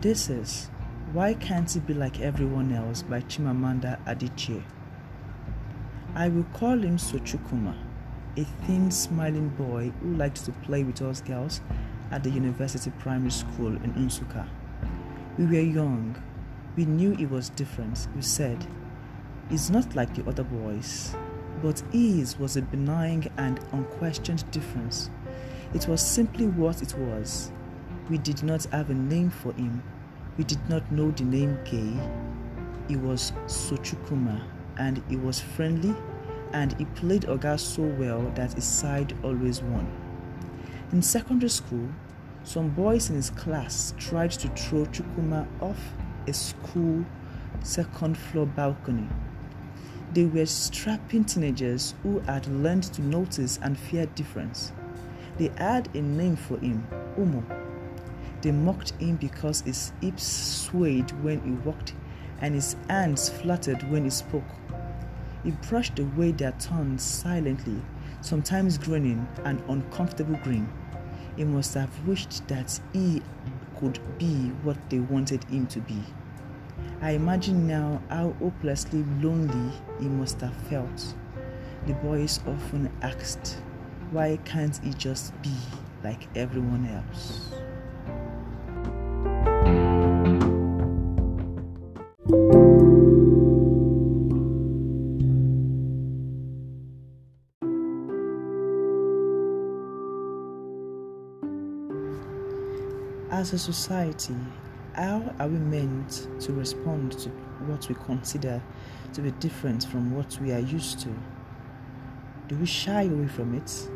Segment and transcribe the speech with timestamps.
[0.00, 0.70] This is
[1.12, 4.62] Why Can't He Be Like Everyone Else by Chimamanda Adichie.
[6.14, 7.74] I will call him Sochukuma,
[8.36, 11.62] a thin, smiling boy who liked to play with us girls
[12.12, 14.46] at the university primary school in Nsukka.
[15.36, 16.22] We were young.
[16.76, 18.06] We knew he was different.
[18.14, 18.68] We said,
[19.50, 21.16] He's not like the other boys.
[21.60, 25.10] But his was a benign and unquestioned difference.
[25.74, 27.50] It was simply what it was.
[28.08, 29.82] We did not have a name for him.
[30.38, 31.92] We did not know the name Gay.
[32.88, 34.42] He was Sochukuma
[34.78, 35.94] and he was friendly
[36.54, 39.86] and he played Oga so well that his side always won.
[40.90, 41.86] In secondary school,
[42.44, 45.92] some boys in his class tried to throw Chukwuma off
[46.26, 47.04] a school
[47.62, 49.06] second floor balcony.
[50.14, 54.72] They were strapping teenagers who had learned to notice and fear difference.
[55.36, 56.86] They had a name for him,
[57.18, 57.57] Umo.
[58.40, 61.94] They mocked him because his hips swayed when he walked
[62.40, 64.44] and his hands fluttered when he spoke.
[65.44, 67.80] He brushed away their tongues silently,
[68.20, 70.68] sometimes grinning an uncomfortable grin.
[71.36, 73.22] He must have wished that he
[73.78, 76.02] could be what they wanted him to be.
[77.00, 81.14] I imagine now how hopelessly lonely he must have felt.
[81.86, 83.62] The boys often asked,
[84.10, 85.54] Why can't he just be
[86.02, 87.52] like everyone else?
[103.48, 104.36] As a society,
[104.92, 107.30] how are we meant to respond to
[107.64, 108.62] what we consider
[109.14, 111.08] to be different from what we are used to?
[112.48, 113.88] Do we shy away from it?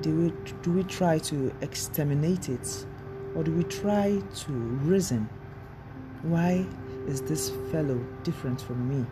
[0.00, 2.86] Do we, do we try to exterminate it?
[3.34, 5.28] Or do we try to reason?
[6.22, 6.64] Why
[7.06, 9.04] is this fellow different from me?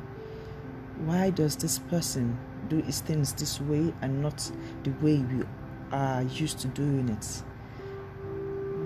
[1.05, 2.39] Why does this person
[2.71, 4.50] do his things this way and not
[4.83, 5.44] the way we
[5.93, 7.43] are used to doing it?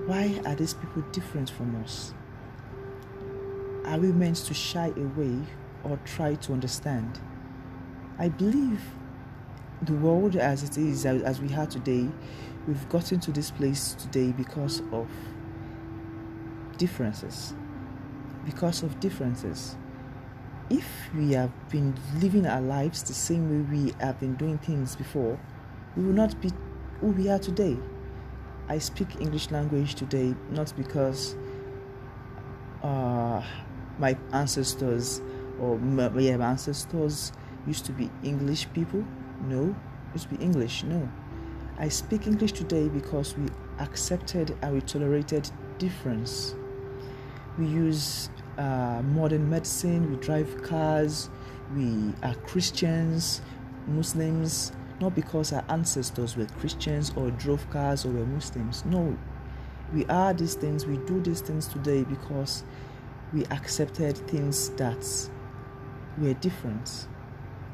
[0.08, 2.14] Why are these people different from us?
[3.84, 5.42] Are we meant to shy away
[5.84, 7.20] or try to understand?
[8.19, 8.80] I believe
[9.82, 12.08] the world as it is, as we are today,
[12.66, 15.10] we've gotten to this place today because of
[16.78, 17.52] differences.
[18.46, 19.76] Because of differences.
[20.70, 24.96] If we have been living our lives the same way we have been doing things
[24.96, 25.38] before,
[25.98, 26.50] we will not be
[27.02, 27.76] who we are today.
[28.68, 31.36] I speak English language today not because
[32.82, 33.42] uh,
[33.98, 35.22] my ancestors
[35.60, 37.32] or my, yeah, my ancestors
[37.66, 39.04] used to be English people.
[39.46, 39.74] No,
[40.12, 40.84] used to be English.
[40.84, 41.08] No,
[41.78, 43.46] I speak English today because we
[43.78, 46.54] accepted and we tolerated difference.
[47.58, 50.10] We use uh, modern medicine.
[50.10, 51.30] We drive cars.
[51.74, 53.42] We are Christians,
[53.86, 58.84] Muslims, not because our ancestors were Christians or drove cars or were Muslims.
[58.84, 59.16] No,
[59.92, 62.64] we are these things, we do these things today because
[63.32, 65.06] we accepted things that
[66.19, 67.06] were different.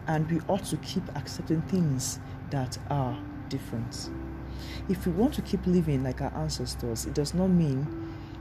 [0.07, 2.21] And we ought to keep accepting things
[2.51, 3.19] that are
[3.49, 4.11] different.
[4.89, 7.87] If we want to keep living like our ancestors, it does not mean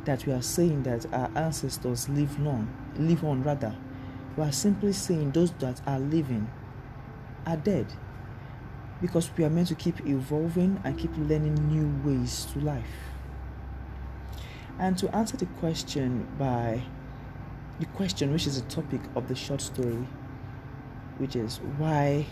[0.03, 2.67] that we are saying that our ancestors live long,
[2.97, 3.73] live on rather.
[4.35, 6.51] We are simply saying those that are living
[7.45, 7.87] are dead
[9.03, 12.85] because we are meant to keep evolving and keep learning new ways to life.
[14.79, 16.81] And to answer the question by
[17.81, 20.07] the question which is the topic of the short story,
[21.17, 22.25] which is why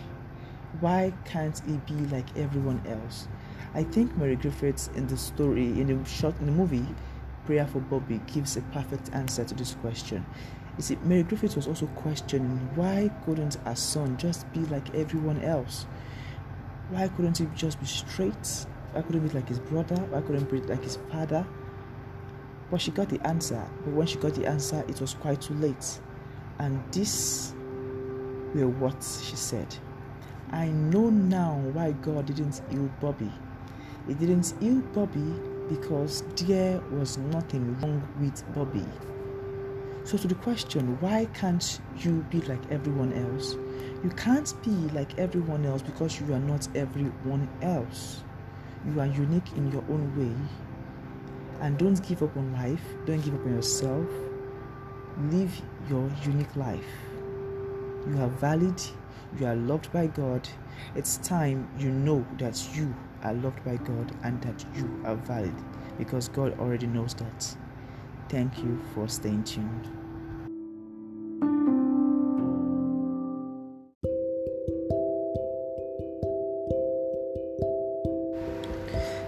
[0.80, 3.28] why can't he be like everyone else?
[3.74, 6.86] I think Mary Griffiths in the story in the short in the movie
[7.44, 10.24] Prayer for Bobby gives a perfect answer to this question.
[10.78, 15.42] You see, Mary Griffiths was also questioning why couldn't her son just be like everyone
[15.42, 15.84] else?
[16.92, 18.66] Why couldn't he just be straight?
[18.92, 19.96] Why couldn't he be like his brother?
[20.10, 21.46] Why couldn't he be like his father?
[22.70, 23.66] But she got the answer.
[23.82, 26.00] But when she got the answer, it was quite too late.
[26.58, 27.54] And this
[28.54, 29.74] were what she said.
[30.50, 33.32] I know now why God didn't heal Bobby.
[34.06, 35.32] He didn't heal Bobby
[35.70, 38.84] because there was nothing wrong with Bobby.
[40.04, 43.54] So, to the question, why can't you be like everyone else?
[44.02, 48.24] You can't be like everyone else because you are not everyone else.
[48.84, 50.34] You are unique in your own way.
[51.60, 54.08] And don't give up on life, don't give up on yourself.
[55.30, 56.84] Live your unique life.
[58.08, 58.82] You are valid,
[59.38, 60.48] you are loved by God.
[60.96, 65.54] It's time you know that you are loved by God and that you are valid
[65.96, 67.56] because God already knows that.
[68.28, 69.88] Thank you for staying tuned.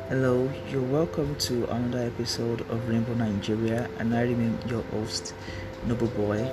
[0.08, 5.34] Hello, you're welcome to another episode of Rainbow Nigeria, and I remain your host,
[5.86, 6.50] Noble Boy.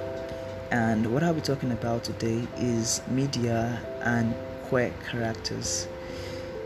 [0.71, 4.33] And what I'll be talking about today is media and
[4.63, 5.87] queer characters.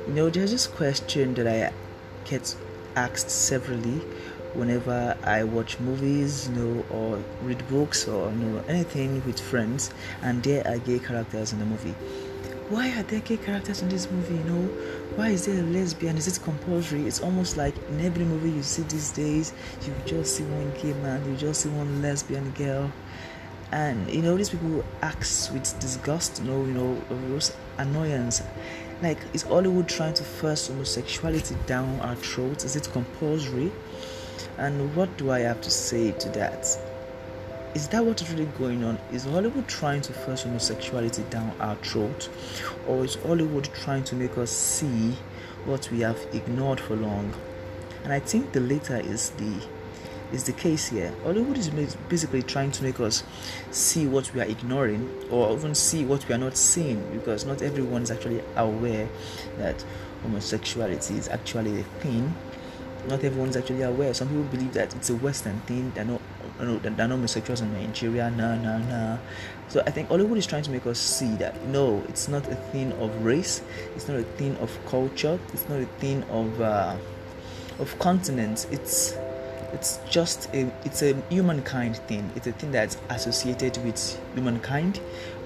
[0.07, 1.73] You know, there's this question that I
[2.29, 2.55] get
[2.95, 4.01] asked severally
[4.55, 9.91] whenever I watch movies, you know, or read books or you know anything with friends,
[10.21, 11.95] and there are gay characters in the movie.
[12.69, 14.35] Why are there gay characters in this movie?
[14.35, 14.67] You know,
[15.15, 16.17] why is there a lesbian?
[16.17, 17.05] Is it compulsory?
[17.05, 19.53] It's almost like in every movie you see these days,
[19.85, 22.91] you just see one gay man, you just see one lesbian girl,
[23.71, 27.39] and you know these people act with disgust, you know, you know,
[27.77, 28.41] annoyance.
[29.01, 32.63] Like, is Hollywood trying to force homosexuality down our throats?
[32.63, 33.71] Is it compulsory?
[34.57, 36.65] And what do I have to say to that?
[37.73, 38.97] Is that what is really going on?
[39.11, 42.29] Is Hollywood trying to force homosexuality down our throat?
[42.87, 45.17] Or is Hollywood trying to make us see
[45.65, 47.33] what we have ignored for long?
[48.03, 49.61] And I think the latter is the
[50.31, 51.13] is the case here.
[51.23, 51.69] Hollywood is
[52.09, 53.23] basically trying to make us
[53.71, 57.61] see what we are ignoring or even see what we are not seeing because not
[57.61, 59.07] everyone is actually aware
[59.57, 59.83] that
[60.23, 62.33] homosexuality is actually a thing.
[63.07, 64.13] Not everyone is actually aware.
[64.13, 65.91] Some people believe that it's a Western thing.
[65.95, 66.21] They're not,
[66.59, 68.31] you know, they're not homosexuals in Nigeria.
[68.31, 69.17] Nah, nah, nah.
[69.67, 72.55] So I think Hollywood is trying to make us see that no, it's not a
[72.55, 73.61] thing of race.
[73.95, 75.39] It's not a thing of culture.
[75.53, 76.97] It's not a thing of uh,
[77.79, 78.65] of continents.
[78.71, 79.15] It's
[79.75, 85.01] it's just a it's a humankind thing it's a thing that's associated with humankind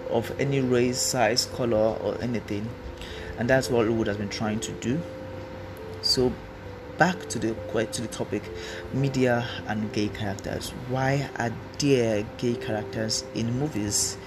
[0.09, 2.69] of any race size color or anything
[3.39, 5.01] and that's what hollywood has been trying to do
[6.01, 6.31] so
[7.00, 7.56] back to the
[7.92, 8.44] to the topic
[8.94, 14.18] media and gay characters why are there gay characters in movies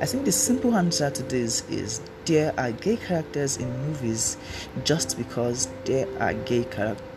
[0.00, 4.36] i think the simple answer to this is there are gay characters in movies
[4.84, 6.62] just because there are gay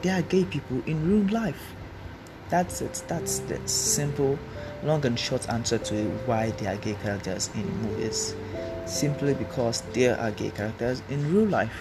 [0.01, 1.75] there are gay people in real life
[2.51, 3.01] that's it.
[3.07, 4.37] That's the simple,
[4.83, 8.35] long and short answer to why there are gay characters in movies.
[8.91, 11.71] Simply because there are gay characters in real life.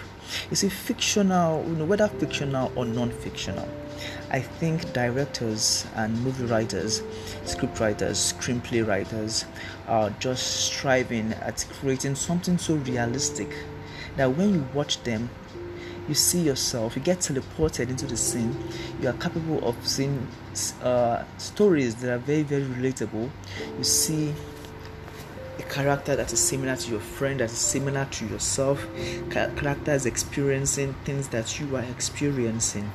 [0.49, 3.67] You see, fictional, you know, whether fictional or non-fictional,
[4.31, 7.01] I think directors and movie writers,
[7.43, 9.43] script writers, screenplay writers
[9.87, 13.49] are just striving at creating something so realistic
[14.15, 15.29] that when you watch them,
[16.07, 18.55] you see yourself, you get teleported into the scene,
[19.01, 20.27] you are capable of seeing
[20.81, 23.29] uh, stories that are very, very relatable.
[23.77, 24.33] You see
[25.61, 28.85] a character that is similar to your friend, that is similar to yourself,
[29.29, 32.91] character characters experiencing things that you are experiencing.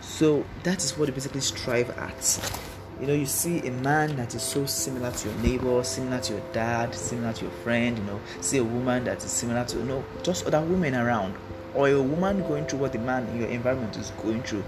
[0.00, 2.52] So that is what you basically strive at.
[3.00, 6.34] You know, you see a man that is so similar to your neighbor, similar to
[6.34, 9.78] your dad, similar to your friend, you know, see a woman that is similar to,
[9.78, 11.34] you know, just other women around
[11.74, 14.64] or a woman going through what the man in your environment is going through.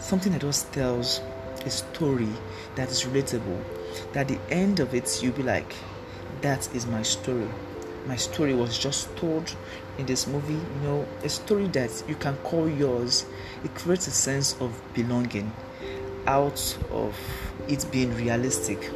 [0.00, 1.20] Something that just tells
[1.64, 2.28] a story
[2.74, 3.62] that is relatable.
[4.12, 5.74] That the end of it, you'll be like,
[6.42, 7.48] that is my story.
[8.06, 9.54] My story was just told
[9.96, 13.26] in this movie, you know, a story that you can call yours.
[13.64, 15.52] It creates a sense of belonging
[16.26, 17.16] out of
[17.68, 18.90] it being realistic.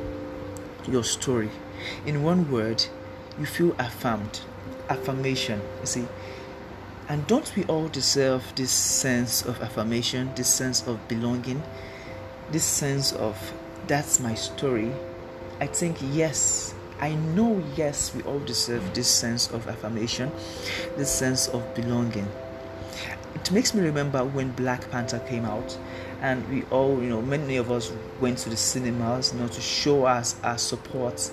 [0.88, 1.50] Your story.
[2.04, 2.84] In one word,
[3.38, 4.40] you feel affirmed.
[4.88, 5.60] Affirmation.
[5.80, 6.08] You see,
[7.08, 11.62] and don't we all deserve this sense of affirmation, this sense of belonging,
[12.50, 13.52] this sense of
[13.86, 14.92] that's my story?
[15.60, 20.32] I think yes, I know yes, we all deserve this sense of affirmation,
[20.96, 22.28] this sense of belonging.
[23.34, 25.78] It makes me remember when Black Panther came out
[26.22, 29.60] and we all, you know, many of us went to the cinemas, you know, to
[29.60, 31.30] show us our support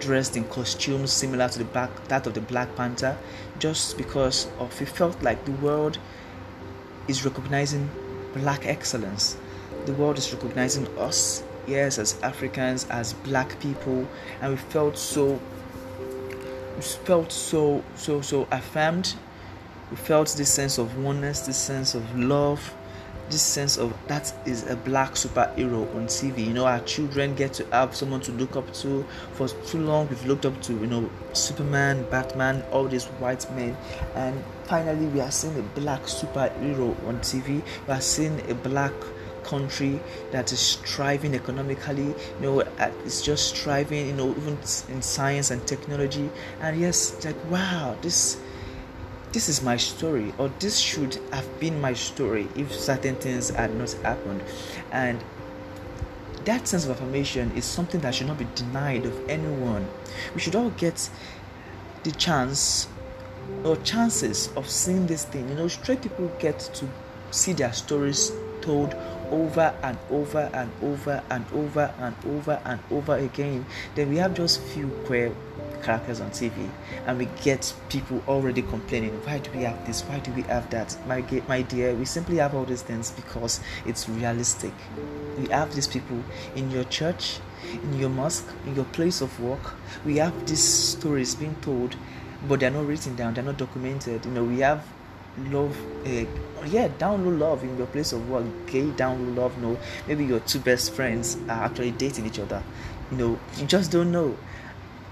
[0.00, 3.16] dressed in costumes similar to the back that of the Black Panther,
[3.58, 5.98] just because of it felt like the world
[7.08, 7.88] is recognizing
[8.34, 9.36] black excellence.
[9.86, 14.06] The world is recognizing us, yes, as Africans, as black people,
[14.40, 15.40] and we felt so
[16.76, 19.14] we felt so so so affirmed.
[19.90, 22.74] We felt this sense of oneness, this sense of love,
[23.30, 26.46] this sense of that is a black superhero on TV.
[26.46, 29.04] You know, our children get to have someone to look up to.
[29.32, 33.76] For too long, we've looked up to you know Superman, Batman, all these white men,
[34.14, 37.62] and finally, we are seeing a black superhero on TV.
[37.86, 38.92] We are seeing a black
[39.46, 40.00] country
[40.32, 42.60] that is striving economically you know
[43.04, 48.38] it's just striving you know even in science and technology and yes like wow this
[49.32, 53.74] this is my story or this should have been my story if certain things had
[53.74, 54.42] not happened
[54.92, 55.22] and
[56.46, 59.86] that sense of affirmation is something that should not be denied of anyone.
[60.32, 61.10] We should all get
[62.04, 62.86] the chance
[63.64, 65.48] or chances of seeing this thing.
[65.48, 66.88] You know, straight people get to
[67.32, 68.94] see their stories told
[69.30, 73.66] over and over and over and over and over and over again.
[73.94, 75.32] Then we have just few queer
[75.82, 76.68] characters on TV,
[77.06, 79.12] and we get people already complaining.
[79.24, 80.02] Why do we have this?
[80.02, 80.96] Why do we have that?
[81.06, 84.72] My my dear, we simply have all these things because it's realistic.
[85.38, 86.22] We have these people
[86.54, 87.38] in your church,
[87.72, 89.74] in your mosque, in your place of work.
[90.04, 91.96] We have these stories being told,
[92.48, 93.34] but they're not written down.
[93.34, 94.24] They're not documented.
[94.24, 94.84] You know, we have
[95.50, 95.76] love
[96.06, 96.24] uh,
[96.66, 99.78] yeah download love in your place of work gay download love no
[100.08, 102.62] maybe your two best friends are actually dating each other.
[103.10, 104.36] You know you just don't know.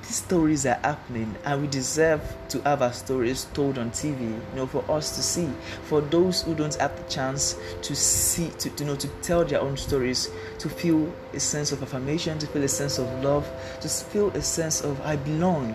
[0.02, 4.40] These stories are happening and we deserve to have our stories told on tv you
[4.54, 5.48] know for us to see.
[5.84, 9.60] For those who don't have the chance to see to you know to tell their
[9.60, 13.48] own stories to feel a sense of affirmation to feel a sense of love
[13.80, 15.74] to feel a sense of i belong.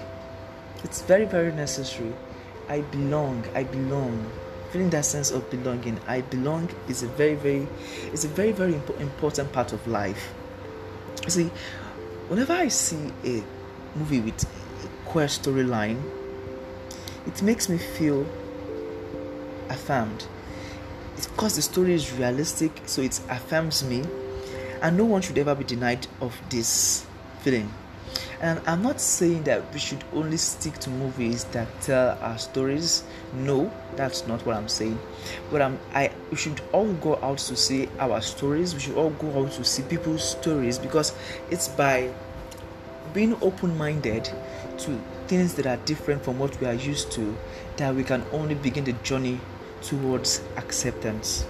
[0.83, 2.13] It's very very necessary
[2.69, 4.31] I belong, I belong.
[4.71, 7.67] Feeling that sense of belonging, I belong is a very, very,
[8.13, 10.31] it's a very, very impo- important part of life.
[11.27, 11.49] See,
[12.27, 13.43] whenever I see a
[13.97, 15.99] movie with a queer storyline,
[17.25, 18.27] it makes me feel
[19.69, 20.27] affirmed.
[21.17, 24.03] It's because the story is realistic, so it affirms me,
[24.83, 27.05] and no one should ever be denied of this
[27.39, 27.73] feeling.
[28.41, 33.03] And I'm not saying that we should only stick to movies that tell our stories.
[33.33, 34.97] No, that's not what I'm saying.
[35.51, 38.73] But I'm, I we should all go out to see our stories.
[38.73, 41.13] We should all go out to see people's stories because
[41.51, 42.13] it's by
[43.13, 44.31] being open-minded
[44.77, 47.35] to things that are different from what we are used to
[47.77, 49.39] that we can only begin the journey
[49.81, 51.45] towards acceptance.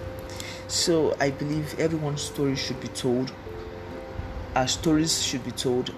[0.67, 3.31] So I believe everyone's story should be told.
[4.55, 5.93] Our stories should be told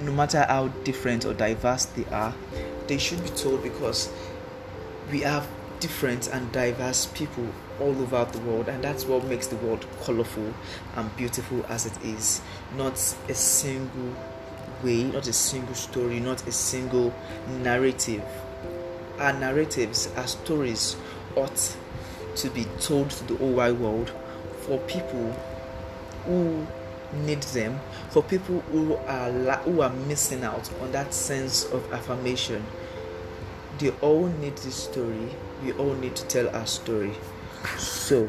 [0.00, 2.34] no matter how different or diverse they are,
[2.86, 4.10] they should be told because
[5.10, 5.46] we have
[5.80, 7.46] different and diverse people
[7.80, 10.54] all over the world, and that's what makes the world colorful
[10.96, 12.40] and beautiful as it is.
[12.76, 12.94] Not
[13.28, 14.14] a single
[14.82, 17.12] way, not a single story, not a single
[17.62, 18.22] narrative.
[19.18, 20.96] Our narratives, our stories
[21.36, 21.76] ought
[22.36, 24.12] to be told to the whole wide world
[24.60, 25.32] for people
[26.24, 26.66] who
[27.12, 29.30] need them for people who are
[29.64, 32.64] who are missing out on that sense of affirmation.
[33.78, 35.30] They all need this story.
[35.64, 37.12] We all need to tell our story.
[37.78, 38.28] So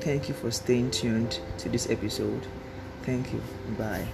[0.00, 2.46] thank you for staying tuned to this episode.
[3.02, 3.42] Thank you.
[3.78, 4.06] Bye